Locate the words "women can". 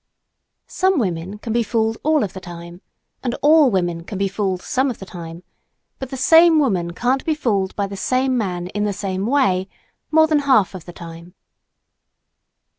0.97-1.53, 3.69-4.17